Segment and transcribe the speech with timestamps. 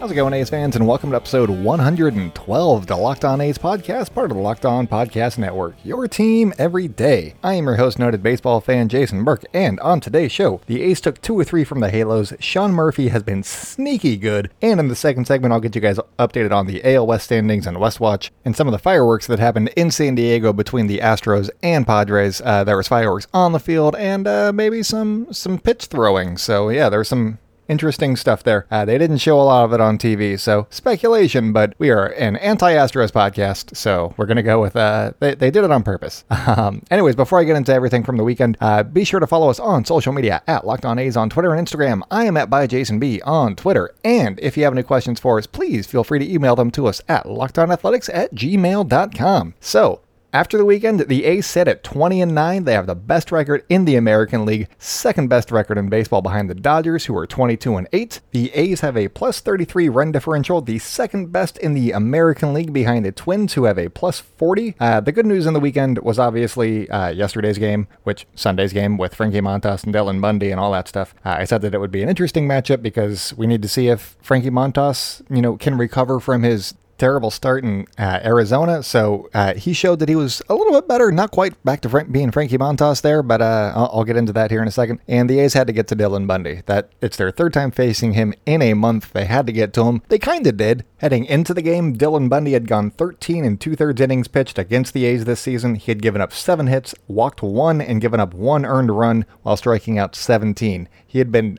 [0.00, 4.14] How's it going, A's fans, and welcome to episode 112 the Locked On A's podcast,
[4.14, 5.74] part of the Locked On Podcast Network.
[5.84, 7.34] Your team every day.
[7.44, 11.02] I am your host, noted baseball fan Jason Burke, and on today's show, the A's
[11.02, 12.32] took two or three from the Halos.
[12.40, 15.98] Sean Murphy has been sneaky good, and in the second segment, I'll get you guys
[16.18, 19.38] updated on the AL West standings and West Watch, and some of the fireworks that
[19.38, 22.40] happened in San Diego between the Astros and Padres.
[22.42, 26.38] Uh, there was fireworks on the field, and uh, maybe some some pitch throwing.
[26.38, 27.38] So yeah, there's some
[27.70, 28.66] interesting stuff there.
[28.70, 32.06] Uh, they didn't show a lot of it on TV, so speculation, but we are
[32.06, 35.70] an anti Astros podcast, so we're going to go with uh, they, they did it
[35.70, 36.24] on purpose.
[36.50, 39.50] Um, anyways, before I get into everything from the weekend, uh, be sure to follow
[39.50, 42.02] us on social media at Locked On A's on Twitter and Instagram.
[42.10, 43.94] I am at by Jason B on Twitter.
[44.02, 46.86] And if you have any questions for us, please feel free to email them to
[46.86, 49.54] us at lockedonathletics at gmail.com.
[49.60, 50.00] So,
[50.32, 52.64] after the weekend, the A's sit at 20 and 9.
[52.64, 56.48] They have the best record in the American League, second best record in baseball behind
[56.48, 58.20] the Dodgers, who are 22 and 8.
[58.30, 62.72] The A's have a plus 33 run differential, the second best in the American League
[62.72, 64.76] behind the Twins, who have a plus 40.
[64.78, 68.98] Uh, the good news in the weekend was obviously uh, yesterday's game, which Sunday's game
[68.98, 71.14] with Frankie Montas and Dylan Bundy and all that stuff.
[71.24, 73.88] Uh, I said that it would be an interesting matchup because we need to see
[73.88, 78.82] if Frankie Montas, you know, can recover from his terrible start in uh, Arizona.
[78.82, 81.88] So uh, he showed that he was a little bit better, not quite back to
[81.88, 84.72] Frank, being Frankie Montas there, but uh, I'll, I'll, get into that here in a
[84.72, 85.00] second.
[85.08, 86.62] And the A's had to get to Dylan Bundy.
[86.66, 89.12] That it's their third time facing him in a month.
[89.12, 90.02] They had to get to him.
[90.08, 90.84] They kind of did.
[90.98, 94.92] Heading into the game, Dylan Bundy had gone 13 and two thirds innings pitched against
[94.92, 95.76] the A's this season.
[95.76, 99.56] He had given up seven hits, walked one, and given up one earned run while
[99.56, 100.88] striking out 17.
[101.06, 101.58] He had been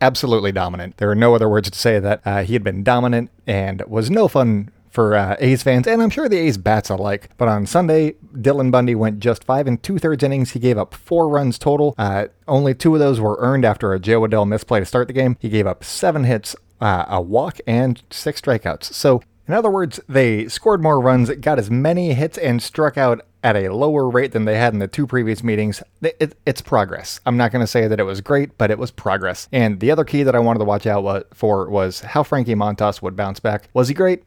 [0.00, 0.96] absolutely dominant.
[0.98, 2.20] There are no other words to say that.
[2.24, 6.08] Uh, he had been dominant and was no fun for uh, A's fans, and I'm
[6.08, 7.28] sure the A's bats alike.
[7.36, 10.52] But on Sunday, Dylan Bundy went just five and two thirds innings.
[10.52, 11.94] He gave up four runs total.
[11.98, 15.12] Uh, only two of those were earned after a Jo Adell misplay to start the
[15.12, 15.36] game.
[15.38, 18.84] He gave up seven hits, uh, a walk, and six strikeouts.
[18.84, 23.20] So in other words, they scored more runs, got as many hits, and struck out
[23.44, 25.82] at a lower rate than they had in the two previous meetings.
[26.00, 27.20] It, it, it's progress.
[27.26, 29.46] I'm not going to say that it was great, but it was progress.
[29.52, 33.02] And the other key that I wanted to watch out for was how Frankie Montas
[33.02, 33.68] would bounce back.
[33.74, 34.24] Was he great?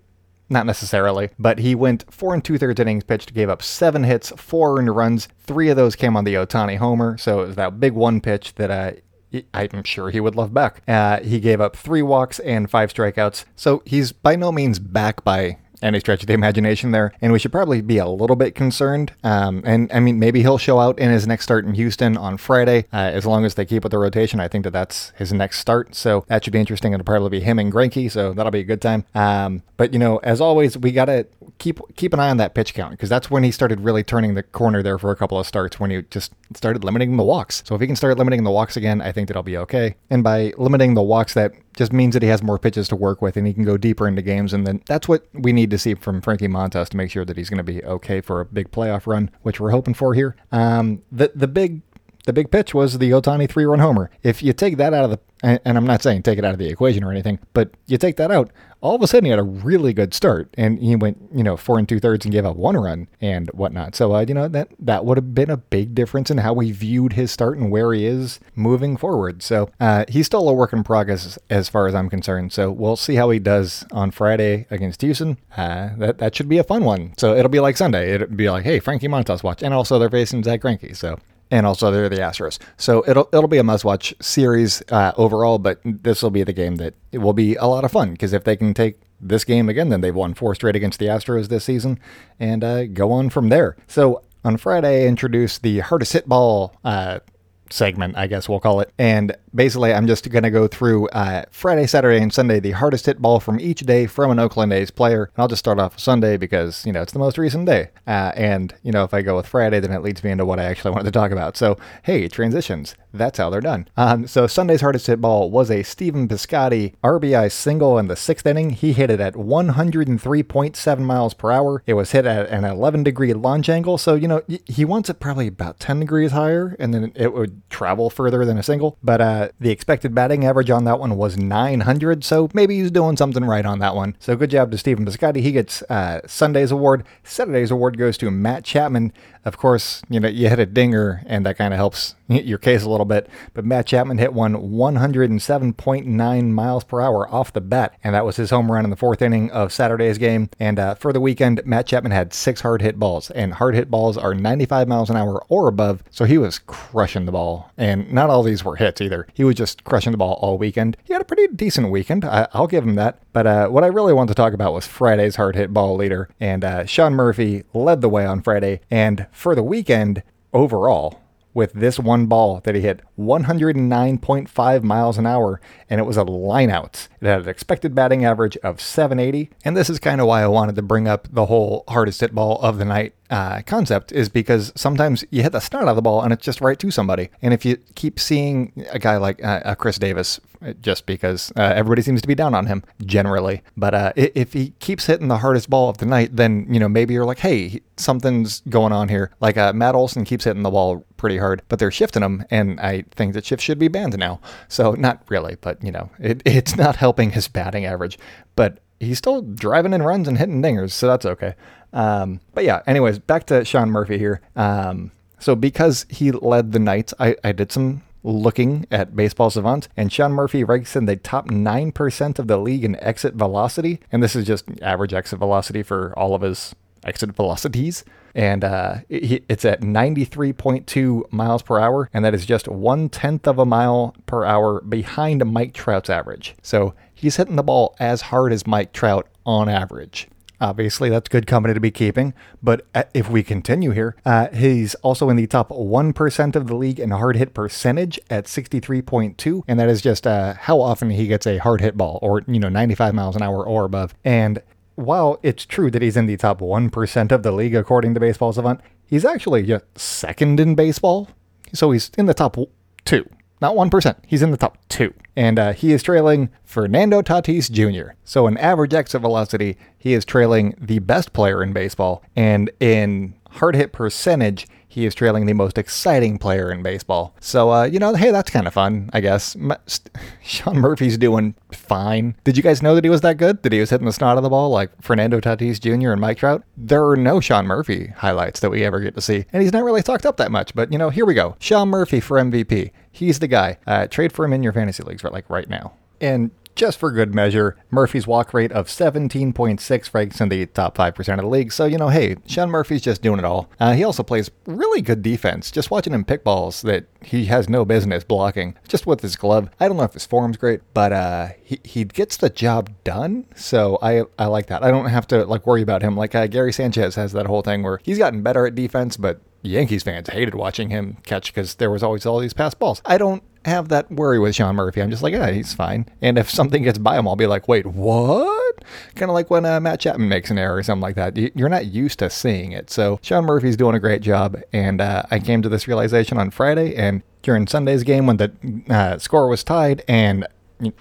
[0.49, 4.31] Not necessarily, but he went four and two thirds innings pitched, gave up seven hits,
[4.35, 5.27] four earned runs.
[5.37, 8.55] Three of those came on the Ohtani homer, so it was that big one pitch
[8.55, 10.81] that uh, I'm sure he would love back.
[10.87, 15.23] Uh, he gave up three walks and five strikeouts, so he's by no means back
[15.23, 18.55] by any stretch of the imagination there, and we should probably be a little bit
[18.55, 19.13] concerned.
[19.23, 22.37] Um, and I mean, maybe he'll show out in his next start in Houston on
[22.37, 24.39] Friday, uh, as long as they keep with the rotation.
[24.39, 26.93] I think that that's his next start, so that should be interesting.
[26.93, 29.05] It'll probably be him and Greinke, so that'll be a good time.
[29.15, 32.73] Um, but you know, as always, we gotta keep keep an eye on that pitch
[32.73, 35.45] count because that's when he started really turning the corner there for a couple of
[35.45, 37.63] starts when he just started limiting the walks.
[37.65, 39.95] So if he can start limiting the walks again, I think that'll be okay.
[40.09, 43.21] And by limiting the walks, that just means that he has more pitches to work
[43.21, 44.53] with and he can go deeper into games.
[44.53, 47.37] And then that's what we need to see from Frankie Montas to make sure that
[47.37, 50.35] he's going to be okay for a big playoff run, which we're hoping for here.
[50.51, 51.81] Um, the the big
[52.25, 54.11] the big pitch was the Ohtani three run homer.
[54.23, 56.59] If you take that out of the, and I'm not saying take it out of
[56.59, 59.39] the equation or anything, but you take that out, all of a sudden he had
[59.39, 62.45] a really good start and he went, you know, four and two thirds and gave
[62.45, 63.95] up one run and whatnot.
[63.95, 66.71] So, uh, you know, that, that would have been a big difference in how we
[66.71, 69.41] viewed his start and where he is moving forward.
[69.43, 72.53] So, uh, he's still a work in progress as far as I'm concerned.
[72.53, 75.37] So, we'll see how he does on Friday against Houston.
[75.55, 77.13] Uh, that, that should be a fun one.
[77.17, 78.13] So, it'll be like Sunday.
[78.13, 79.63] It'll be like, hey, Frankie Montas watch.
[79.63, 80.95] And also they're facing Zack Greinke.
[80.95, 81.19] So,
[81.51, 82.59] and also they're the Astros.
[82.77, 86.75] So it'll it'll be a must-watch series uh, overall, but this will be the game
[86.77, 89.67] that it will be a lot of fun because if they can take this game
[89.67, 91.99] again, then they've won four straight against the Astros this season,
[92.39, 93.75] and uh, go on from there.
[93.87, 97.19] So on Friday, I introduced the hardest hit ball uh,
[97.69, 98.91] segment, I guess we'll call it.
[98.97, 103.05] And basically, I'm just going to go through uh, Friday, Saturday, and Sunday the hardest
[103.05, 105.25] hit ball from each day from an Oakland A's player.
[105.35, 107.89] And I'll just start off Sunday because, you know, it's the most recent day.
[108.07, 110.59] Uh, and, you know, if I go with Friday, then it leads me into what
[110.59, 111.57] I actually wanted to talk about.
[111.57, 112.95] So, hey, transitions.
[113.13, 113.87] That's how they're done.
[113.97, 118.45] Um, so Sunday's hardest hit ball was a Stephen Piscotty RBI single in the sixth
[118.45, 118.71] inning.
[118.71, 121.83] He hit it at 103.7 miles per hour.
[121.87, 123.97] It was hit at an 11 degree launch angle.
[123.97, 127.67] So, you know, he wants it probably about 10 degrees higher and then it would
[127.69, 128.97] travel further than a single.
[129.03, 133.17] But uh, the expected batting average on that one was 900, so maybe he's doing
[133.17, 134.15] something right on that one.
[134.19, 135.41] So good job to Stephen Piscotty.
[135.41, 137.05] He gets uh, Sunday's award.
[137.23, 139.13] Saturday's award goes to Matt Chapman.
[139.45, 142.83] Of course, you know you hit a dinger, and that kind of helps your case
[142.83, 143.29] a little bit.
[143.53, 148.35] But Matt Chapman hit one 107.9 miles per hour off the bat, and that was
[148.35, 150.49] his home run in the fourth inning of Saturday's game.
[150.59, 153.89] And uh, for the weekend, Matt Chapman had six hard hit balls, and hard hit
[153.89, 156.03] balls are 95 miles an hour or above.
[156.09, 159.27] So he was crushing the ball, and not all these were hits either.
[159.33, 160.97] He was just crushing the ball all weekend.
[161.03, 162.25] He had a pretty decent weekend.
[162.25, 163.21] I, will give him that.
[163.33, 166.29] But uh, what I really want to talk about was Friday's hard hit ball leader,
[166.39, 168.81] and uh, Sean Murphy led the way on Friday.
[168.89, 170.23] And for the weekend
[170.53, 171.18] overall,
[171.53, 175.59] with this one ball that he hit 109.5 miles an hour,
[175.89, 177.07] and it was a lineout.
[177.21, 180.47] It had an expected batting average of 780, and this is kind of why I
[180.47, 184.27] wanted to bring up the whole hardest hit ball of the night uh, concept is
[184.27, 187.29] because sometimes you hit the start of the ball and it's just right to somebody.
[187.41, 190.39] And if you keep seeing a guy like uh, Chris Davis,
[190.81, 194.71] just because uh, everybody seems to be down on him generally, but uh, if he
[194.79, 197.81] keeps hitting the hardest ball of the night, then you know maybe you're like, hey,
[197.97, 199.31] something's going on here.
[199.39, 202.79] Like uh, Matt Olson keeps hitting the ball pretty hard, but they're shifting him, and
[202.79, 204.39] I think that shift should be banned now.
[204.67, 208.17] So not really, but you know, it, it's not helping his batting average,
[208.55, 211.53] but he's still driving in runs and hitting dingers, so that's okay.
[211.93, 214.41] Um, but yeah, anyways, back to Sean Murphy here.
[214.55, 219.87] Um, so because he led the nights, I, I did some looking at Baseball Savant,
[219.95, 223.99] and Sean Murphy ranks in the top 9% of the league in exit velocity.
[224.11, 226.75] And this is just average exit velocity for all of his
[227.05, 228.03] exit velocities.
[228.35, 233.59] And uh, it's at 93.2 miles per hour, and that is just one tenth of
[233.59, 236.55] a mile per hour behind Mike Trout's average.
[236.61, 240.27] So he's hitting the ball as hard as Mike Trout on average.
[240.61, 242.33] Obviously, that's good company to be keeping.
[242.61, 246.75] But uh, if we continue here, uh, he's also in the top 1% of the
[246.75, 249.63] league in hard hit percentage at 63.2.
[249.67, 252.59] And that is just uh, how often he gets a hard hit ball or, you
[252.59, 254.13] know, 95 miles an hour or above.
[254.25, 254.61] And
[254.99, 258.53] while it's true that he's in the top 1% of the league according to Baseball
[258.53, 261.29] Savant, he's actually second in baseball.
[261.73, 262.57] So he's in the top
[263.05, 263.29] two.
[263.61, 264.15] Not 1%.
[264.25, 265.13] He's in the top two.
[265.35, 268.13] And uh, he is trailing Fernando Tatis Jr.
[268.23, 272.23] So, in average exit velocity, he is trailing the best player in baseball.
[272.35, 277.35] And in hard hit percentage, he is trailing the most exciting player in baseball.
[277.39, 279.55] So, uh, you know, hey, that's kind of fun, I guess.
[280.43, 282.35] Sean Murphy's doing fine.
[282.43, 283.61] Did you guys know that he was that good?
[283.61, 286.11] That he was hitting the snot of the ball like Fernando Tatis Jr.
[286.11, 286.63] and Mike Trout?
[286.75, 289.45] There are no Sean Murphy highlights that we ever get to see.
[289.53, 291.55] And he's not really talked up that much, but, you know, here we go.
[291.59, 292.89] Sean Murphy for MVP.
[293.11, 293.77] He's the guy.
[293.85, 295.33] Uh, trade for him in your fantasy leagues, right?
[295.33, 295.93] Like right now.
[296.19, 296.49] And
[296.79, 301.39] just for good measure, Murphy's walk rate of 17.6 ranks in the top 5% of
[301.41, 301.73] the league.
[301.73, 303.69] So, you know, hey, Sean Murphy's just doing it all.
[303.81, 305.71] Uh, he also plays really good defense.
[305.71, 309.69] Just watching him pick balls that he has no business blocking, just with his glove.
[309.77, 313.45] I don't know if his form's great, but uh, he, he gets the job done.
[313.57, 314.81] So I, I like that.
[314.81, 316.15] I don't have to like worry about him.
[316.15, 319.41] Like uh, Gary Sanchez has that whole thing where he's gotten better at defense, but
[319.61, 323.01] Yankees fans hated watching him catch because there was always all these pass balls.
[323.05, 325.01] I don't have that worry with Sean Murphy.
[325.01, 326.05] I'm just like, yeah, he's fine.
[326.21, 328.83] And if something gets by him, I'll be like, wait, what?
[329.15, 331.37] Kind of like when uh, Matt Chapman makes an error or something like that.
[331.37, 332.89] You're not used to seeing it.
[332.89, 334.61] So Sean Murphy's doing a great job.
[334.71, 338.51] And uh, I came to this realization on Friday and during Sunday's game when the
[338.89, 340.47] uh, score was tied and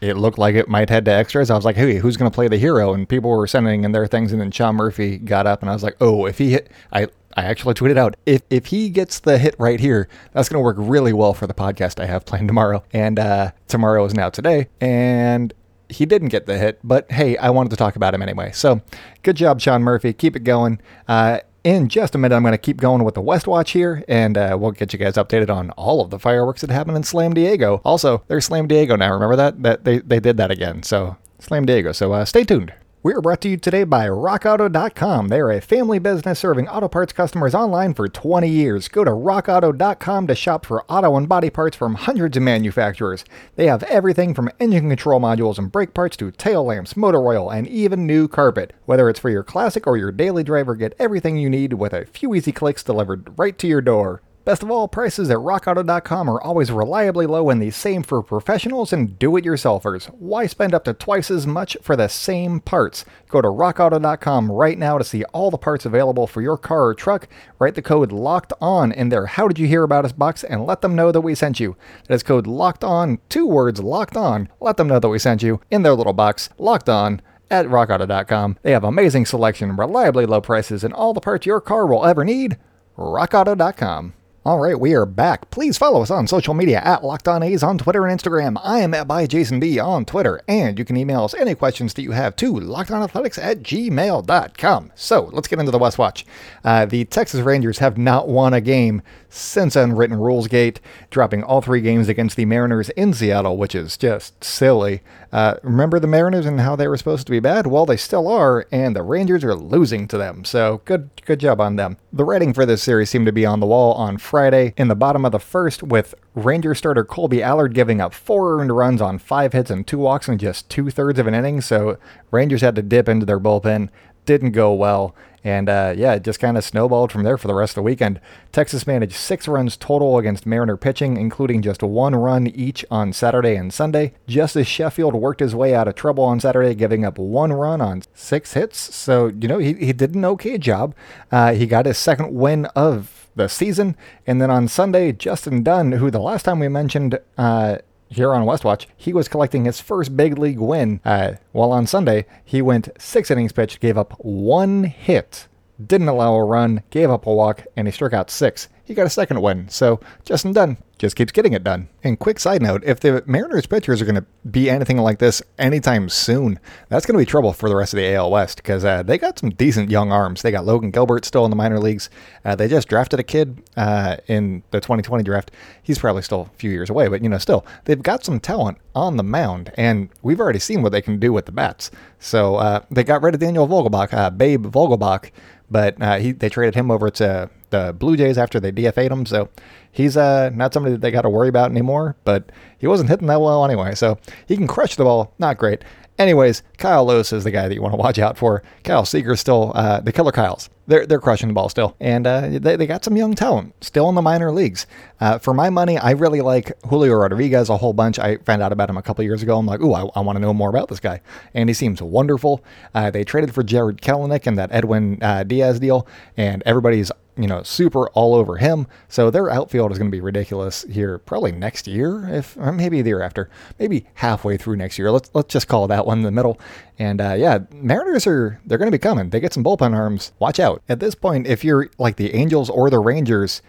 [0.00, 1.50] it looked like it might head to extras.
[1.50, 2.94] I was like, hey, who's going to play the hero?
[2.94, 4.32] And people were sending in their things.
[4.32, 7.08] And then Sean Murphy got up and I was like, oh, if he hit, I,
[7.38, 10.64] I actually tweeted out if if he gets the hit right here, that's going to
[10.64, 12.82] work really well for the podcast I have planned tomorrow.
[12.92, 15.54] And uh, tomorrow is now today, and
[15.88, 18.50] he didn't get the hit, but hey, I wanted to talk about him anyway.
[18.52, 18.82] So
[19.22, 20.12] good job, Sean Murphy.
[20.12, 20.80] Keep it going.
[21.06, 24.02] Uh, in just a minute, I'm going to keep going with the West Watch here,
[24.08, 27.04] and uh, we'll get you guys updated on all of the fireworks that happened in
[27.04, 27.80] Slam Diego.
[27.84, 29.12] Also, there's Slam Diego now.
[29.12, 29.62] Remember that?
[29.62, 30.82] That they, they did that again.
[30.82, 31.92] So Slam Diego.
[31.92, 32.72] So uh, stay tuned.
[33.00, 35.28] We are brought to you today by RockAuto.com.
[35.28, 38.88] They're a family business serving auto parts customers online for 20 years.
[38.88, 43.24] Go to RockAuto.com to shop for auto and body parts from hundreds of manufacturers.
[43.54, 47.48] They have everything from engine control modules and brake parts to tail lamps, motor oil,
[47.50, 48.74] and even new carpet.
[48.86, 52.04] Whether it's for your classic or your daily driver, get everything you need with a
[52.04, 54.22] few easy clicks delivered right to your door.
[54.48, 58.94] Best of all, prices at rockauto.com are always reliably low and the same for professionals
[58.94, 60.06] and do it yourselfers.
[60.18, 63.04] Why spend up to twice as much for the same parts?
[63.28, 66.94] Go to rockauto.com right now to see all the parts available for your car or
[66.94, 67.28] truck.
[67.58, 70.64] Write the code LOCKED ON in their How Did You Hear About Us box and
[70.64, 71.76] let them know that we sent you.
[72.06, 74.48] That is code LOCKED ON, two words LOCKED ON.
[74.60, 78.56] Let them know that we sent you in their little box, LOCKED ON at rockauto.com.
[78.62, 82.24] They have amazing selection, reliably low prices, and all the parts your car will ever
[82.24, 82.56] need.
[82.96, 84.14] rockauto.com.
[84.48, 85.50] All right, we are back.
[85.50, 88.58] Please follow us on social media at Locked On A's on Twitter and Instagram.
[88.64, 91.92] I am at by Jason B on Twitter, and you can email us any questions
[91.92, 94.92] that you have to lockedonathletics at gmail.com.
[94.94, 96.24] So let's get into the West Watch.
[96.64, 101.60] Uh, the Texas Rangers have not won a game since Unwritten Rules Gate, dropping all
[101.60, 105.02] three games against the Mariners in Seattle, which is just silly.
[105.30, 107.66] Uh, remember the Mariners and how they were supposed to be bad?
[107.66, 110.46] Well, they still are, and the Rangers are losing to them.
[110.46, 111.98] So good, good job on them.
[112.10, 114.94] The writing for this series seemed to be on the wall on Friday in the
[114.94, 119.18] bottom of the first, with Ranger starter Kolby Allard giving up four earned runs on
[119.18, 121.60] five hits and two walks in just two thirds of an inning.
[121.60, 121.98] So
[122.30, 123.90] Rangers had to dip into their bullpen.
[124.28, 125.14] Didn't go well.
[125.42, 127.82] And uh, yeah, it just kind of snowballed from there for the rest of the
[127.82, 128.20] weekend.
[128.52, 133.56] Texas managed six runs total against Mariner pitching, including just one run each on Saturday
[133.56, 134.12] and Sunday.
[134.26, 138.02] Justus Sheffield worked his way out of trouble on Saturday, giving up one run on
[138.12, 138.94] six hits.
[138.94, 140.94] So, you know, he, he did an okay job.
[141.32, 143.96] Uh, he got his second win of the season.
[144.26, 148.46] And then on Sunday, Justin Dunn, who the last time we mentioned uh, here on
[148.46, 151.00] Westwatch, he was collecting his first big league win.
[151.04, 155.48] Uh, while on Sunday, he went six innings pitched, gave up one hit,
[155.84, 159.06] didn't allow a run, gave up a walk, and he struck out six he got
[159.06, 159.68] a second win.
[159.68, 161.90] So Justin Dunn just keeps getting it done.
[162.02, 165.42] And quick side note if the Mariners pitchers are going to be anything like this
[165.58, 168.86] anytime soon, that's going to be trouble for the rest of the AL West because
[168.86, 170.40] uh, they got some decent young arms.
[170.40, 172.08] They got Logan Gilbert still in the minor leagues.
[172.46, 175.50] Uh, they just drafted a kid uh, in the 2020 draft.
[175.82, 178.78] He's probably still a few years away, but you know, still, they've got some talent
[178.94, 181.90] on the mound, and we've already seen what they can do with the bats.
[182.18, 185.30] So uh, they got rid of Daniel Vogelbach, uh, Babe Vogelbach,
[185.70, 189.26] but uh, he, they traded him over to the Blue Jays after they DFA'd him.
[189.26, 189.48] So
[189.90, 193.26] he's uh, not somebody that they got to worry about anymore, but he wasn't hitting
[193.28, 193.94] that well anyway.
[193.94, 195.82] So he can crush the ball, not great.
[196.18, 198.64] Anyways, Kyle Lewis is the guy that you want to watch out for.
[198.82, 200.68] Kyle Seager's still uh, the killer Kyles.
[200.88, 201.94] They're, they're crushing the ball still.
[202.00, 204.86] And uh, they, they got some young talent still in the minor leagues.
[205.20, 208.18] Uh, for my money, I really like Julio Rodriguez a whole bunch.
[208.18, 209.58] I found out about him a couple years ago.
[209.58, 211.20] I'm like, ooh, I, I want to know more about this guy.
[211.54, 212.64] And he seems wonderful.
[212.94, 217.46] Uh, they traded for Jarred Kelenic and that Edwin uh, Diaz deal, and everybody's you
[217.46, 218.86] know, super all over him.
[219.08, 223.00] So their outfield is going to be ridiculous here, probably next year, if or maybe
[223.00, 225.10] the year after, maybe halfway through next year.
[225.10, 226.60] Let's let's just call that one the middle.
[226.98, 229.30] And uh, yeah, Mariners are they're going to be coming.
[229.30, 230.32] They get some bullpen arms.
[230.38, 230.82] Watch out.
[230.88, 233.62] At this point, if you're like the Angels or the Rangers,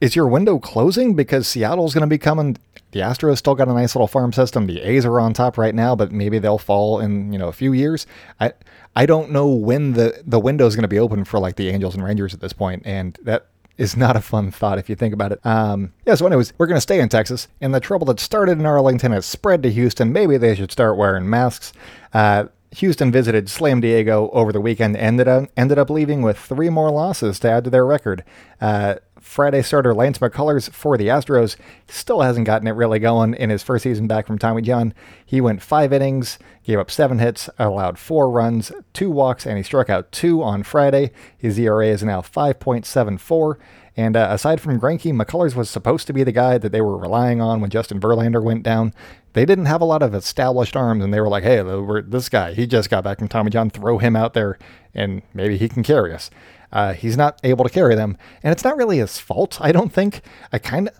[0.00, 2.56] is your window closing because Seattle's going to be coming?
[2.92, 4.66] The Astros still got a nice little farm system.
[4.66, 7.52] The A's are on top right now, but maybe they'll fall in you know a
[7.52, 8.06] few years.
[8.40, 8.52] I
[8.96, 11.68] I don't know when the the window is going to be open for like the
[11.68, 13.46] Angels and Rangers at this point, and that
[13.80, 15.44] is not a fun thought if you think about it.
[15.44, 18.58] Um, yeah, so anyways, we're going to stay in Texas, and the trouble that started
[18.58, 20.12] in Arlington has spread to Houston.
[20.12, 21.72] Maybe they should start wearing masks.
[22.12, 26.68] Uh, Houston visited Slam Diego over the weekend, ended up, ended up leaving with three
[26.68, 28.22] more losses to add to their record.
[28.60, 28.96] Uh,
[29.30, 31.54] Friday starter Lance McCullers for the Astros
[31.86, 34.92] still hasn't gotten it really going in his first season back from Tommy John.
[35.24, 39.62] He went five innings, gave up seven hits, allowed four runs, two walks, and he
[39.62, 41.12] struck out two on Friday.
[41.38, 43.54] His ERA is now 5.74.
[43.96, 46.98] And uh, aside from Greinke, McCullers was supposed to be the guy that they were
[46.98, 48.92] relying on when Justin Verlander went down.
[49.34, 51.62] They didn't have a lot of established arms, and they were like, hey,
[52.04, 54.58] this guy, he just got back from Tommy John, throw him out there,
[54.92, 56.30] and maybe he can carry us.
[56.72, 59.92] Uh, he's not able to carry them, and it's not really his fault, I don't
[59.92, 60.22] think.
[60.52, 60.94] I kind of,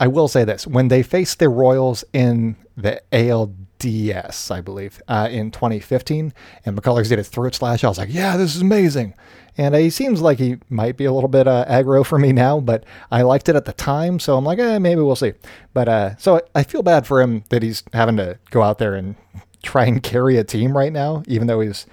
[0.00, 5.28] I will say this: when they faced the Royals in the ALDS, I believe, uh,
[5.30, 6.32] in 2015,
[6.64, 9.14] and McCullers did his throat slash, I was like, yeah, this is amazing.
[9.56, 12.58] And he seems like he might be a little bit uh, aggro for me now,
[12.58, 15.34] but I liked it at the time, so I'm like, eh, maybe we'll see.
[15.72, 18.94] But uh, so I feel bad for him that he's having to go out there
[18.94, 19.14] and
[19.62, 21.86] try and carry a team right now, even though he's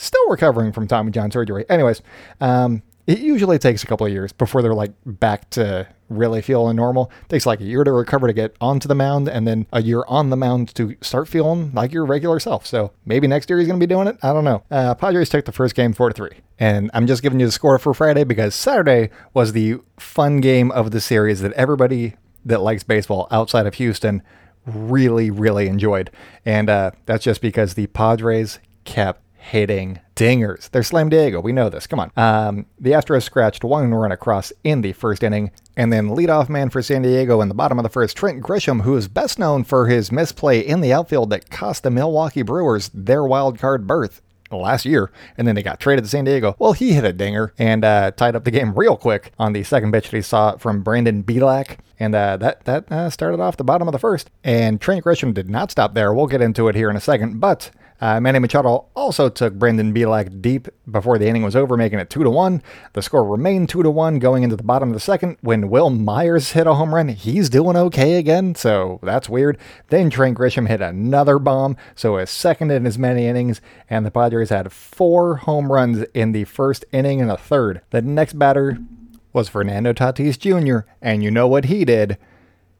[0.00, 1.64] still recovering from Tommy John surgery.
[1.68, 2.02] Anyways,
[2.40, 6.76] um, it usually takes a couple of years before they're like back to really feeling
[6.76, 7.10] normal.
[7.22, 9.82] It takes like a year to recover to get onto the mound, and then a
[9.82, 12.66] year on the mound to start feeling like your regular self.
[12.66, 14.16] So maybe next year he's going to be doing it.
[14.22, 14.62] I don't know.
[14.70, 17.52] Uh, Padres took the first game four to three, and I'm just giving you the
[17.52, 22.14] score for Friday because Saturday was the fun game of the series that everybody
[22.44, 24.22] that likes baseball outside of Houston
[24.66, 26.10] really, really enjoyed,
[26.44, 30.70] and uh, that's just because the Padres kept hitting dingers.
[30.70, 31.40] They're Slam Diego.
[31.40, 31.86] We know this.
[31.86, 32.12] Come on.
[32.16, 36.70] Um, the Astros scratched one run across in the first inning, and then leadoff man
[36.70, 39.64] for San Diego in the bottom of the first, Trent Grisham, who is best known
[39.64, 44.22] for his misplay in the outfield that cost the Milwaukee Brewers their wild card berth
[44.50, 46.56] last year, and then they got traded to San Diego.
[46.58, 49.62] Well, he hit a dinger and uh, tied up the game real quick on the
[49.62, 53.56] second pitch that he saw from Brandon Bielak, and uh, that that uh, started off
[53.56, 54.30] the bottom of the first.
[54.42, 56.12] And Trent Grisham did not stop there.
[56.12, 57.70] We'll get into it here in a second, but
[58.00, 62.08] Uh, Manny Machado also took Brandon Bielak deep before the inning was over, making it
[62.08, 62.62] two to one.
[62.94, 65.36] The score remained two to one going into the bottom of the second.
[65.42, 69.58] When Wil Myers hit a home run, he's doing okay again, so that's weird.
[69.88, 74.10] Then Trent Grisham hit another bomb, so his second in as many innings, and the
[74.10, 77.82] Padres had four home runs in the first inning and a third.
[77.90, 78.78] The next batter
[79.32, 82.16] was Fernando Tatis Jr., and you know what he did?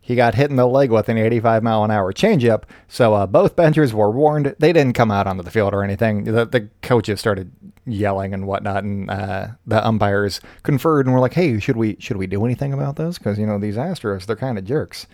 [0.01, 3.27] He got hit in the leg with an 85 mile an hour changeup, so uh,
[3.27, 4.57] both benchers were warned.
[4.59, 6.25] They didn't come out onto the field or anything.
[6.25, 7.53] The, the coaches started
[7.87, 12.17] yelling and whatnot, and uh, the umpires conferred and were like, "Hey, should we should
[12.17, 13.19] we do anything about this?
[13.19, 15.07] Because you know these Astros, they're kind of jerks."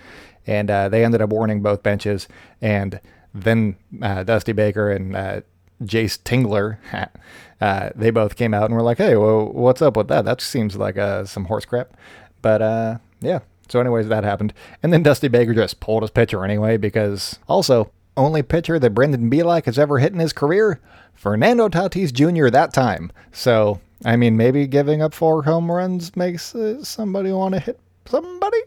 [0.47, 2.29] And uh, they ended up warning both benches,
[2.63, 3.01] and
[3.35, 5.41] then uh, Dusty Baker and uh,
[5.83, 6.79] Jayce Tingler.
[7.59, 10.27] Uh, they both came out and were like, "Hey, well, what's up with that?
[10.27, 11.97] That seems like uh, some horse crap."
[12.43, 13.39] But uh, yeah,
[13.69, 14.53] so, anyways, that happened.
[14.83, 19.31] And then Dusty Baker just pulled his pitcher anyway, because also, only pitcher that Brendan
[19.31, 20.81] Bielak has ever hit in his career,
[21.15, 22.49] Fernando Tatis Jr.
[22.51, 23.13] that time.
[23.33, 27.79] So, I mean, maybe giving up four home runs makes uh, somebody want to hit
[28.07, 28.59] somebody?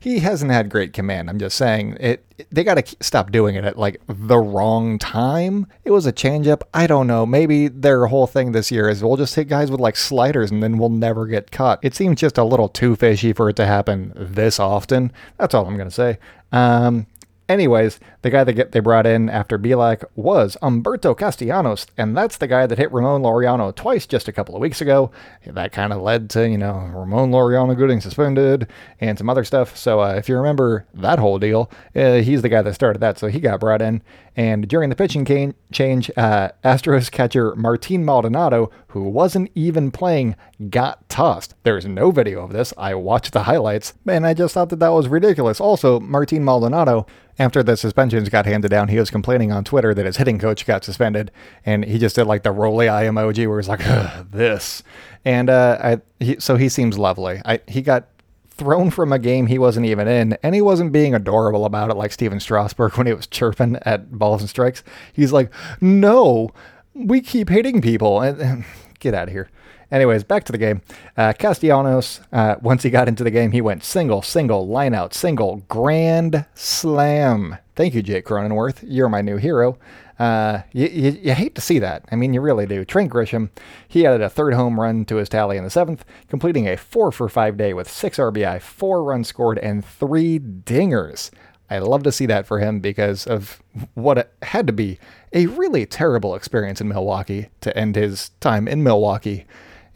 [0.00, 1.28] He hasn't had great command.
[1.28, 2.24] I'm just saying it.
[2.50, 5.66] They got to stop doing it at like the wrong time.
[5.84, 6.62] It was a changeup.
[6.74, 7.24] I don't know.
[7.24, 10.62] Maybe their whole thing this year is we'll just hit guys with like sliders and
[10.62, 11.78] then we'll never get caught.
[11.82, 15.12] It seems just a little too fishy for it to happen this often.
[15.38, 16.18] That's all I'm gonna say.
[16.52, 17.06] Um,
[17.48, 22.38] Anyways, the guy that get, they brought in after Bielak was Humberto Castellanos, and that's
[22.38, 25.12] the guy that hit Ramon Laureano twice just a couple of weeks ago.
[25.46, 28.66] That kind of led to, you know, Ramon Laureano getting suspended
[29.00, 29.76] and some other stuff.
[29.76, 33.16] So uh, if you remember that whole deal, uh, he's the guy that started that,
[33.16, 34.02] so he got brought in.
[34.34, 40.36] And during the pitching can- change, uh, Astros catcher Martin Maldonado, who wasn't even playing,
[40.68, 41.54] got tossed.
[41.62, 42.74] There's no video of this.
[42.76, 45.60] I watched the highlights, and I just thought that that was ridiculous.
[45.60, 47.06] Also, Martin Maldonado
[47.38, 50.64] after the suspensions got handed down, he was complaining on Twitter that his hitting coach
[50.66, 51.30] got suspended,
[51.64, 53.82] and he just did like the rolly eye emoji where he's like,
[54.30, 54.82] "This,"
[55.24, 57.40] and uh, I, he, so he seems lovely.
[57.44, 58.08] I, he got
[58.48, 61.94] thrown from a game he wasn't even in, and he wasn't being adorable about it
[61.94, 64.82] like Stephen Strasburg when he was chirping at balls and strikes.
[65.12, 66.50] He's like, "No,
[66.94, 68.64] we keep hitting people," and
[68.98, 69.50] get out of here.
[69.90, 70.82] Anyways, back to the game.
[71.16, 75.14] Uh, Castellanos, uh, once he got into the game, he went single, single, line out,
[75.14, 77.56] single, grand slam.
[77.76, 78.82] Thank you, Jake Cronenworth.
[78.82, 79.78] You're my new hero.
[80.18, 82.04] Uh, you, you, you, hate to see that.
[82.10, 82.84] I mean, you really do.
[82.84, 83.50] Trent Grisham,
[83.86, 87.12] he added a third home run to his tally in the seventh, completing a four
[87.12, 91.30] for five day with six RBI, four runs scored, and three dingers.
[91.68, 93.62] I love to see that for him because of
[93.94, 94.98] what had to be
[95.32, 99.44] a really terrible experience in Milwaukee to end his time in Milwaukee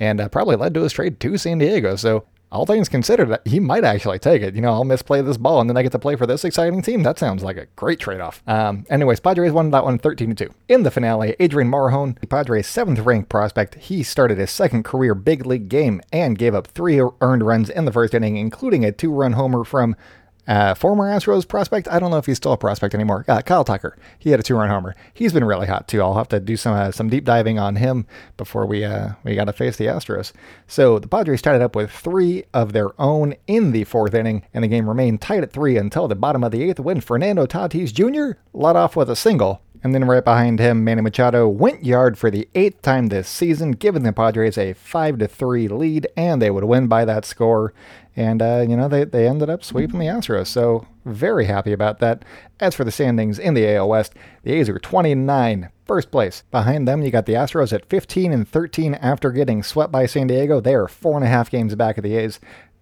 [0.01, 1.95] and uh, probably led to his trade to San Diego.
[1.95, 4.57] So, all things considered, he might actually take it.
[4.57, 6.83] You know, I'll misplay this ball and then I get to play for this exciting
[6.83, 7.05] team.
[7.05, 8.43] That sounds like a great trade off.
[8.47, 10.51] Um, anyways, Padres won that one 13 2.
[10.69, 15.15] In the finale, Adrian Morejon, the Padres' seventh ranked prospect, he started his second career
[15.15, 18.91] big league game and gave up three earned runs in the first inning, including a
[18.91, 19.95] two run homer from
[20.51, 23.25] uh, former Astros prospect, I don't know if he's still a prospect anymore.
[23.29, 24.97] Uh, Kyle Tucker, he had a two-run homer.
[25.15, 26.03] He's been really hot too.
[26.03, 28.05] I'll have to do some uh, some deep diving on him
[28.37, 30.33] before we uh, we got to face the Astros.
[30.67, 34.45] So the Padres tied it up with three of their own in the fourth inning,
[34.53, 37.47] and the game remained tight at three until the bottom of the eighth when Fernando
[37.47, 38.41] Tatis Jr.
[38.53, 39.63] led off with a single.
[39.83, 43.73] And then right behind him, Manny Machado went yard for the eighth time this season,
[43.73, 47.73] giving the Padres a 5 to 3 lead, and they would win by that score.
[48.15, 50.49] And, uh, you know, they, they ended up sweeping the Astros.
[50.49, 52.25] So, very happy about that.
[52.59, 54.13] As for the standings in the AL West,
[54.43, 56.43] the A's are 29, first place.
[56.51, 60.27] Behind them, you got the Astros at 15 and 13 after getting swept by San
[60.27, 60.61] Diego.
[60.61, 62.39] They are four and a half games back of the A's.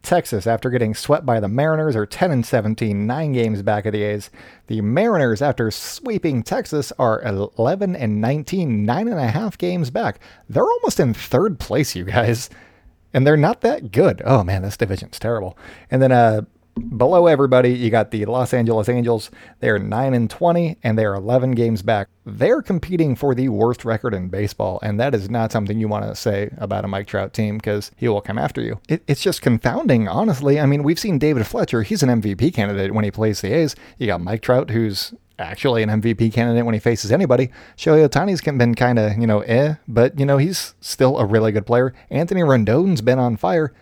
[0.08, 3.92] Texas, after getting swept by the Mariners, are 10 and 17, nine games back of
[3.92, 4.30] the A's.
[4.66, 10.18] The Mariners, after sweeping Texas, are 11 and 19, nine and a half games back.
[10.48, 12.48] They're almost in third place, you guys.
[13.12, 14.22] And they're not that good.
[14.24, 15.58] Oh man, this division's terrible.
[15.90, 16.42] And then uh,
[16.78, 19.30] Below everybody, you got the Los Angeles Angels.
[19.60, 22.08] They're 9 and 20 and they're 11 games back.
[22.24, 26.04] They're competing for the worst record in baseball, and that is not something you want
[26.04, 28.80] to say about a Mike Trout team because he will come after you.
[28.88, 30.60] It, it's just confounding, honestly.
[30.60, 33.74] I mean, we've seen David Fletcher, he's an MVP candidate when he plays the A's.
[33.96, 37.50] You got Mike Trout, who's actually an MVP candidate when he faces anybody.
[37.76, 41.52] Shohei Ohtani's been kind of, you know, eh, but, you know, he's still a really
[41.52, 41.94] good player.
[42.10, 43.72] Anthony Rendon's been on fire.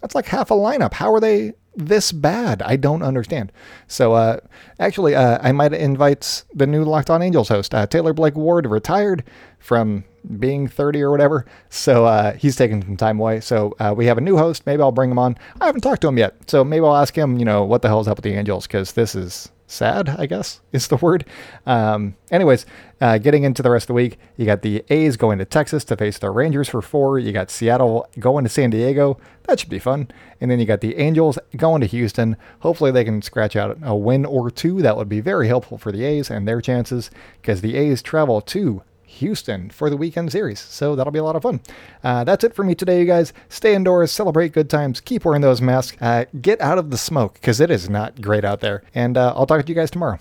[0.00, 0.94] That's like half a lineup.
[0.94, 2.62] How are they this bad?
[2.62, 3.52] I don't understand.
[3.86, 4.40] So, uh,
[4.80, 8.66] actually, uh, I might invite the new Locked On Angels host, uh, Taylor Blake Ward,
[8.66, 9.24] retired
[9.58, 10.04] from
[10.38, 11.46] being 30 or whatever.
[11.68, 13.40] So uh, he's taking some time away.
[13.40, 14.66] So uh, we have a new host.
[14.66, 15.36] Maybe I'll bring him on.
[15.60, 16.34] I haven't talked to him yet.
[16.48, 18.66] So maybe I'll ask him, you know, what the hell is up with the Angels?
[18.66, 21.24] Because this is sad, I guess is the word.
[21.66, 22.66] Um, anyways,
[23.00, 25.84] uh, getting into the rest of the week, you got the A's going to Texas
[25.84, 27.18] to face the Rangers for four.
[27.18, 29.18] You got Seattle going to San Diego.
[29.44, 30.08] That should be fun.
[30.40, 32.36] And then you got the Angels going to Houston.
[32.60, 34.82] Hopefully, they can scratch out a win or two.
[34.82, 38.40] That would be very helpful for the A's and their chances because the A's travel
[38.42, 38.82] to
[39.16, 40.60] Houston for the weekend series.
[40.60, 41.60] So that'll be a lot of fun.
[42.02, 43.32] Uh, that's it for me today, you guys.
[43.48, 47.34] Stay indoors, celebrate good times, keep wearing those masks, uh, get out of the smoke
[47.34, 48.82] because it is not great out there.
[48.94, 50.18] And uh, I'll talk to you guys tomorrow.